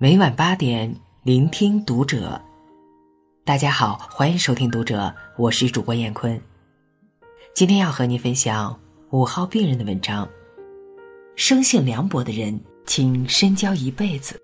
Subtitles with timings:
[0.00, 2.40] 每晚八点，聆听读者。
[3.44, 6.40] 大家好，欢迎收听读者，我是主播闫坤。
[7.52, 8.78] 今天要和您分享
[9.10, 10.28] 五号病人的文章。
[11.34, 14.40] 生性凉薄的人，请深交一辈子。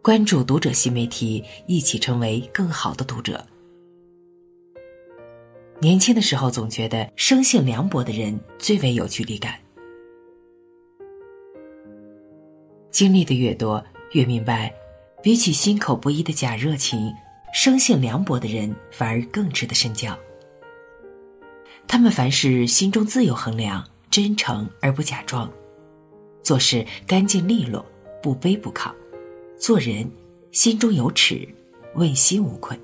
[0.00, 3.46] 关注读者新媒体，一起成为更好的读者。
[5.80, 9.54] 年轻的时候，总觉得生性凉薄的人最为有距离感。
[12.96, 14.74] 经历的越多，越明白，
[15.22, 17.12] 比起心口不一的假热情，
[17.52, 20.18] 生性凉薄的人反而更值得深交。
[21.86, 25.52] 他们凡事心中自有衡量，真诚而不假装，
[26.42, 27.84] 做事干净利落，
[28.22, 28.90] 不卑不亢，
[29.58, 30.10] 做人
[30.50, 31.46] 心中有尺，
[31.96, 32.80] 问心无愧。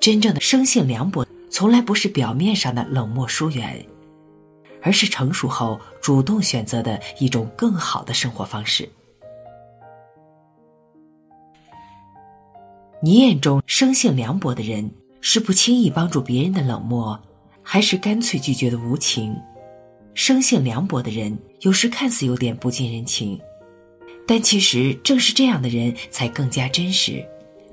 [0.00, 3.86] 真正的生性凉薄，从来不是表面上的冷漠疏远。
[4.86, 8.88] 而是成熟后主动选择的一种更好的生活方式。
[13.02, 14.88] 你眼中生性凉薄的人，
[15.20, 17.20] 是不轻易帮助别人的冷漠，
[17.64, 19.36] 还是干脆拒绝的无情？
[20.14, 23.40] 生性凉薄的人，有时看似有点不近人情，
[24.24, 27.26] 但其实正是这样的人才更加真实，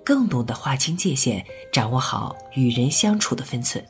[0.03, 3.86] 更懂得划清界限，掌握好与人相处的分寸，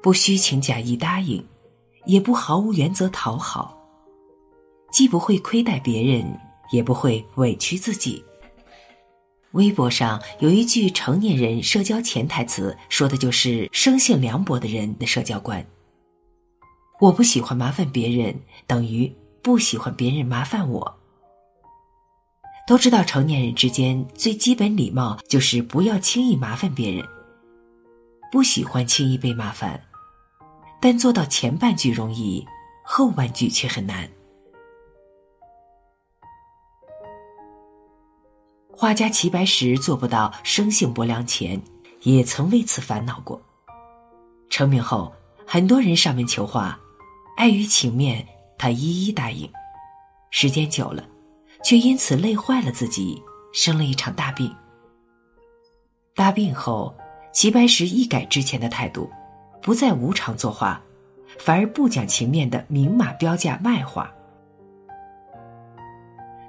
[0.00, 1.44] 不虚情假意答应。
[2.04, 3.78] 也不毫无原则讨好，
[4.90, 6.38] 既不会亏待别人，
[6.72, 8.24] 也不会委屈自己。
[9.52, 15.64] 微博上有一句成年人社交潜台词，说的就是生性凉薄的人的社交观。
[17.00, 18.34] 我不喜欢麻烦别人，
[18.66, 20.98] 等于不喜欢别人麻烦我。
[22.66, 27.06] 都知道成年人之间最基本礼貌就是不要轻易麻烦别人，
[28.30, 29.78] 不喜欢轻易被麻烦。
[30.82, 32.44] 但做到前半句容易，
[32.82, 34.10] 后半句却很难。
[38.72, 41.62] 画家齐白石做不到生性薄凉前，
[42.00, 43.40] 也曾为此烦恼过。
[44.50, 45.12] 成名后，
[45.46, 46.76] 很多人上门求画，
[47.36, 48.26] 碍于情面，
[48.58, 49.48] 他一一答应。
[50.32, 51.08] 时间久了，
[51.62, 54.52] 却因此累坏了自己，生了一场大病。
[56.16, 56.92] 大病后，
[57.32, 59.08] 齐白石一改之前的态度。
[59.62, 60.80] 不再无偿作画，
[61.38, 64.12] 反而不讲情面的明码标价卖画。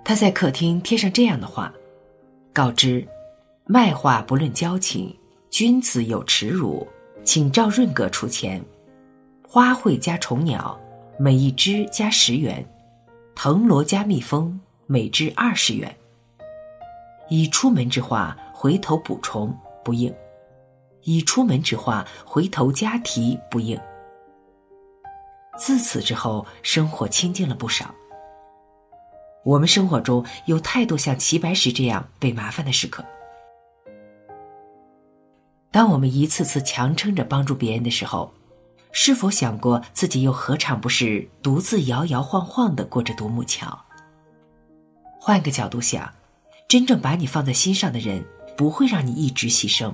[0.04, 1.72] 他在客厅贴上这样的话，
[2.52, 3.08] 告知：
[3.66, 5.16] 卖画不论交情，
[5.50, 6.86] 君子有耻辱，
[7.24, 8.62] 请赵润格出钱。
[9.48, 10.78] 花卉加虫鸟，
[11.18, 12.66] 每一只加十元；
[13.36, 15.96] 藤萝加蜜蜂，每只二十元。
[17.30, 20.14] 已出门之画，回头补充不应。
[21.04, 23.80] 已出门之话，回头加题不应。
[25.58, 27.94] 自此之后，生活清静了不少。
[29.44, 33.04] 我们生活中有太多像齐白石这样被麻烦的时刻。
[35.70, 38.34] 当我们一次次强撑着帮助别人的时候，
[38.92, 43.78] 是否想过自己又何尝不是独自摇摇晃晃的过着独木桥？
[45.20, 46.14] 换个角度想，
[46.68, 48.24] 真正把你放在心上的人，
[48.56, 49.94] 不会让你一直牺牲。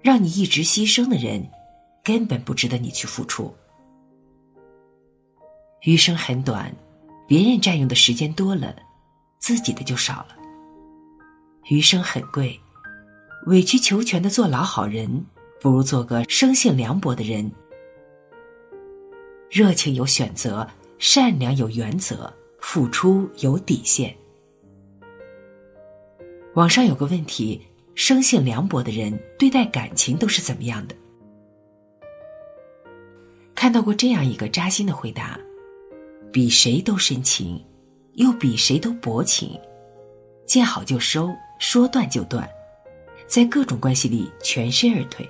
[0.00, 1.46] 让你一直牺牲的人，
[2.04, 3.54] 根本不值得你去付出。
[5.82, 6.74] 余生很短，
[7.26, 8.74] 别人占用的时间多了，
[9.38, 10.36] 自己的就少了。
[11.70, 12.58] 余生很贵，
[13.46, 15.24] 委曲求全的做老好人，
[15.60, 17.50] 不如做个生性凉薄的人。
[19.50, 24.16] 热情有选择，善良有原则，付出有底线。
[26.54, 27.67] 网上有个问题。
[27.98, 30.94] 生性凉薄的人对待感情都是怎么样的？
[33.56, 35.36] 看到过这样一个扎心的回答：
[36.32, 37.60] 比谁都深情，
[38.12, 39.60] 又比谁都薄情，
[40.46, 42.48] 见好就收，说断就断，
[43.26, 45.28] 在各种关系里全身而退。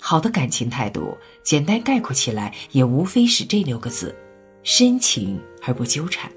[0.00, 4.16] 好的感情态度，简单概括起来，也无非是这六个字：
[4.62, 6.32] 深情而不纠缠。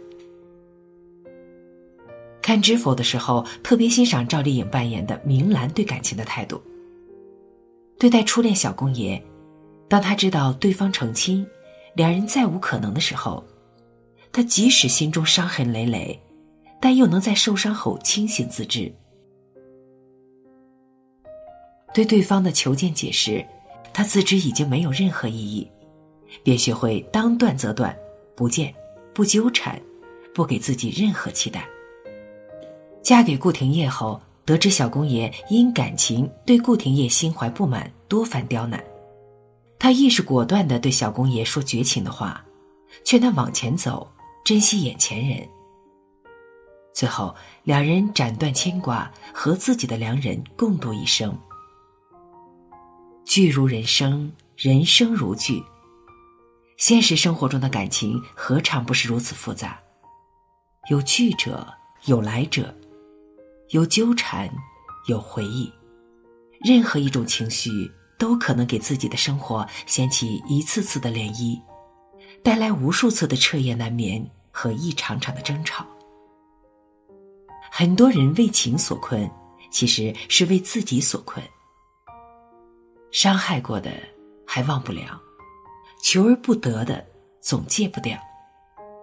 [2.47, 6.63] 看《知否》的时候，特别欣赏赵丽颖扮演的明兰对感情的态度。
[7.99, 9.21] 对待初恋小公爷，
[9.89, 11.45] 当他知道对方成亲，
[11.93, 13.45] 两人再无可能的时候，
[14.31, 16.17] 他即使心中伤痕累累，
[16.79, 18.89] 但又能在受伤后清醒自知。
[21.93, 23.45] 对对方的求见解释，
[23.93, 25.69] 他自知已经没有任何意义，
[26.43, 27.93] 便学会当断则断，
[28.37, 28.73] 不见，
[29.13, 29.77] 不纠缠，
[30.33, 31.67] 不给自己任何期待。
[33.07, 38.83] 嫁给顾廷烨后，得知小公爷因感情对顾廷烨心怀不满，多番刁难，
[39.79, 42.43] 他亦是果断的对小公爷说绝情的话，
[43.05, 44.11] 劝他往前走，
[44.43, 45.47] 珍惜眼前人。
[46.93, 47.33] 最后，
[47.63, 51.33] 两人斩断牵挂，和自己的良人共度一生。
[53.23, 55.63] 剧如人生，人生如剧。
[56.75, 59.79] 现实生活中的感情何尝不是如此复杂？
[60.89, 61.65] 有聚者，
[62.03, 62.75] 有来者，
[63.69, 64.49] 有纠缠，
[65.07, 65.71] 有回忆。
[66.63, 67.69] 任何一种情绪
[68.17, 71.61] 都可能给自己的生活掀起一次次的涟漪，
[72.41, 75.85] 带来无数次的彻夜难眠和一场场的争吵。
[77.69, 79.29] 很多人为情所困，
[79.69, 81.43] 其实是为自己所困。
[83.11, 83.91] 伤害过的
[84.45, 85.21] 还忘不了。
[86.01, 87.05] 求而不得的，
[87.41, 88.17] 总戒不掉；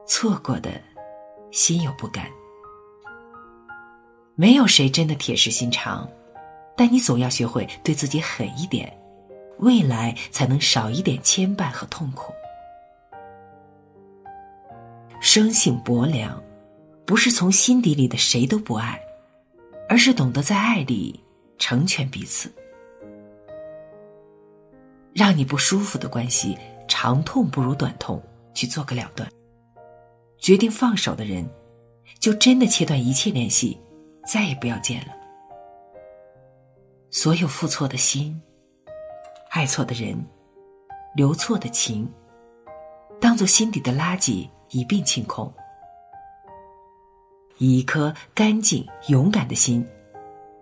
[0.07, 0.71] 错过的，
[1.51, 2.31] 心有不甘。
[4.37, 6.09] 没有谁真的铁石心肠，
[6.77, 8.93] 但你总要学会对自己狠一点，
[9.59, 12.33] 未来才能少一点牵绊和痛苦。
[15.21, 16.43] 生性薄凉，
[17.07, 19.01] 不是从心底里的谁都不爱，
[19.89, 21.19] 而是懂得在爱里
[21.59, 22.53] 成全彼此。
[25.13, 26.59] 让你不舒服的关系。
[26.87, 28.23] 长痛不如短痛，
[28.53, 29.27] 去做个了断。
[30.39, 31.49] 决定放手的人，
[32.21, 33.81] 就真的切断一切联系，
[34.27, 35.15] 再也不要见了。
[37.11, 38.41] 所有付错的心、
[39.51, 40.17] 爱错的人、
[41.15, 42.11] 留错的情，
[43.21, 45.53] 当做心底的垃圾一并清空，
[47.59, 49.87] 以一颗干净勇敢的心，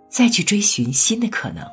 [0.09, 1.67] 再去追寻新的可能。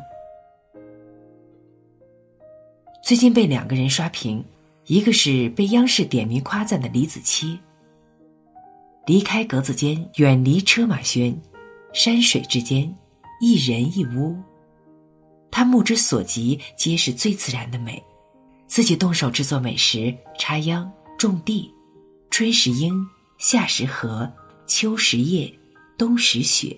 [3.04, 4.46] 最近被两个人刷屏，
[4.86, 7.60] 一个是被央视点名夸赞的李子柒。
[9.06, 11.36] 离开格子间，远离车马喧，
[11.92, 12.96] 山水之间，
[13.42, 14.38] 一人一屋。
[15.52, 18.02] 他目之所及皆是最自然的美，
[18.68, 21.74] 自己动手制作美食，插秧种地，
[22.30, 23.06] 春时樱，
[23.38, 24.32] 夏时荷，
[24.68, 25.52] 秋时叶，
[25.98, 26.78] 冬时雪，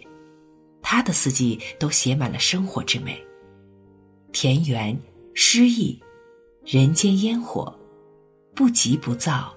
[0.82, 3.22] 他的四季都写满了生活之美，
[4.32, 4.98] 田园
[5.34, 6.02] 诗意。
[6.64, 7.76] 人间烟火，
[8.54, 9.52] 不急不躁，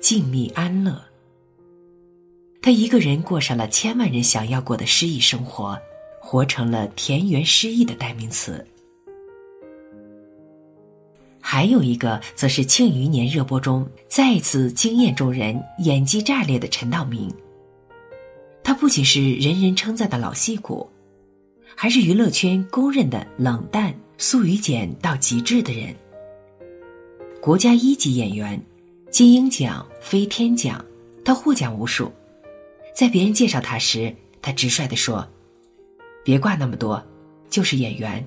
[0.00, 1.00] 静谧安乐。
[2.62, 5.76] 他一个人过上了千万人想要过的诗意生活，
[6.20, 8.64] 活成了田园诗意的代名词。
[11.40, 17.28] 还有一个，则是《庆余年》热播中再次惊艳众人、演技炸裂的陈道明。
[18.62, 20.88] 他不仅是人人称赞的老戏骨，
[21.74, 25.92] 还是娱乐圈公认的冷淡、素与简到极致的人。
[27.40, 28.64] 国家一级演员，
[29.10, 30.82] 金鹰奖、飞天奖，
[31.24, 32.10] 他获奖无数。
[32.94, 35.26] 在别人介绍他时，他直率地说
[36.24, 37.02] ：“别挂那么多，
[37.48, 38.24] 就是演员。”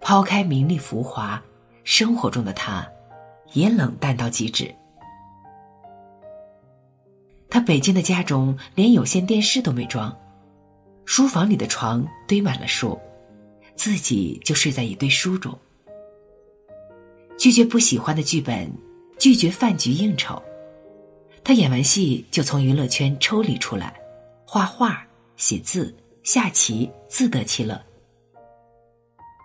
[0.00, 1.42] 抛开名利浮华，
[1.82, 2.86] 生活中的他，
[3.52, 4.74] 也冷淡到极致。
[7.48, 10.14] 他北京的家中连有线电视都没装，
[11.04, 12.98] 书房里的床堆满了书，
[13.76, 15.56] 自己就睡在一堆书中。
[17.38, 18.70] 拒绝不喜欢的剧本，
[19.18, 20.42] 拒绝饭局应酬。
[21.44, 23.94] 他演完戏就从娱乐圈抽离出来，
[24.46, 25.06] 画画、
[25.36, 27.78] 写字、下棋，自得其乐。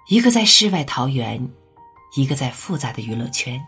[0.08, 1.46] 一个在世外桃源，
[2.16, 3.62] 一个在复杂的娱乐圈，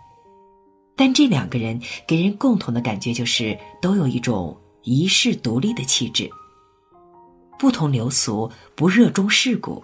[0.96, 6.30] 但这两个人给人共同的感觉就是都有一种遗世独立的气质，
[7.60, 9.84] 不同流俗，不热衷世故，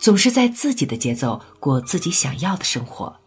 [0.00, 3.17] 总是在自己的节奏过自己想要的生活。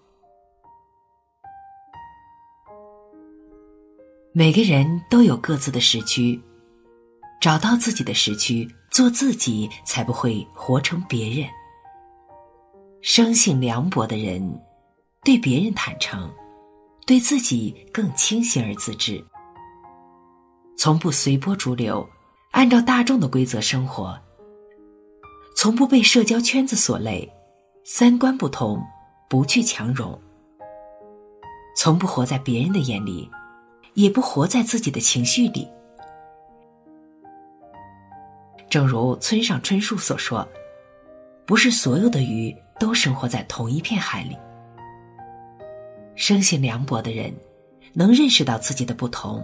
[4.34, 6.42] 每个人都有各自的时区，
[7.42, 11.46] 找到自己的时区，做自己，才不会活成别人。
[13.02, 14.42] 生性凉薄的人，
[15.26, 16.32] 对别人坦诚，
[17.06, 19.22] 对自己更清醒而自知，
[20.78, 22.08] 从不随波逐流，
[22.52, 24.18] 按照大众的规则生活，
[25.58, 27.30] 从不被社交圈子所累，
[27.84, 28.82] 三观不同，
[29.30, 30.18] 不去强融，
[31.76, 33.30] 从不活在别人的眼里。
[33.94, 35.68] 也不活在自己的情绪里。
[38.70, 40.48] 正如村上春树所说
[41.46, 44.38] ：“不是所有的鱼都生活在同一片海里。”
[46.16, 47.34] 生性凉薄的人，
[47.94, 49.44] 能认识到自己的不同，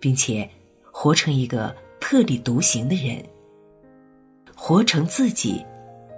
[0.00, 0.48] 并且
[0.90, 3.22] 活成一个特立独行的人，
[4.56, 5.64] 活成自己，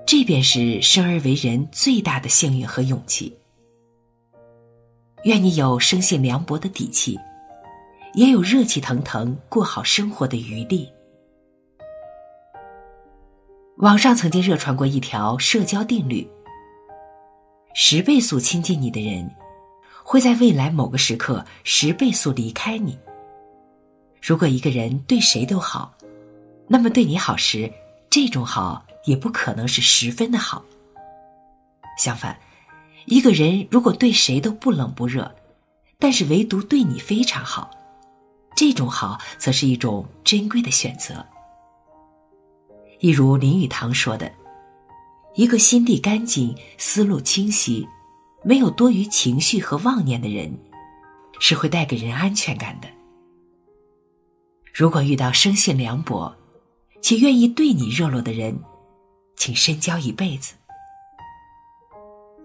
[0.06, 3.36] 这便是生而为人最大的幸运和勇气。
[5.24, 7.18] 愿你有生性凉薄的底气，
[8.14, 10.90] 也有热气腾腾过好生活的余力。
[13.76, 16.26] 网上曾经热传过一条社交定律：
[17.74, 19.30] 十倍速亲近你的人，
[20.02, 22.98] 会在未来某个时刻十倍速离开你。
[24.22, 25.94] 如果一个人对谁都好，
[26.66, 27.70] 那么对你好时，
[28.08, 30.64] 这种好也不可能是十分的好。
[31.98, 32.38] 相反，
[33.06, 35.34] 一个人如果对谁都不冷不热，
[35.98, 37.70] 但是唯独对你非常好，
[38.54, 41.24] 这种好则是一种珍贵的选择。
[43.00, 44.30] 一如林语堂说的
[45.34, 47.86] ：“一个心地干净、思路清晰、
[48.44, 50.54] 没有多余情绪和妄念的人，
[51.40, 52.88] 是会带给人安全感的。
[54.72, 56.34] 如果遇到生性凉薄
[57.02, 58.58] 且愿意对你热络的人，
[59.36, 60.54] 请深交一辈子。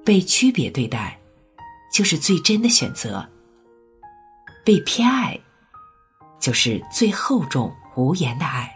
[0.06, 1.20] 被区别对待，
[1.92, 3.28] 就是最真的选择。”
[4.64, 5.40] 被偏爱，
[6.40, 8.72] 就是最厚重无言的爱。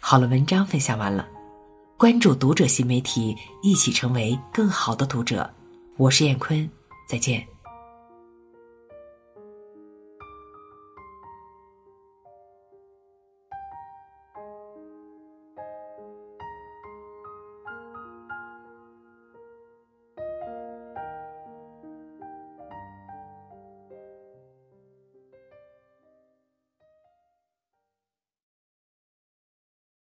[0.00, 1.28] 好了，文章分享完了，
[1.96, 5.48] 关注读者新媒体，一起成为更好的读者。
[5.96, 6.68] 我是燕坤，
[7.08, 7.51] 再见。